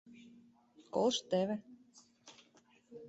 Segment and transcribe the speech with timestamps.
[0.93, 1.55] Колышт теве.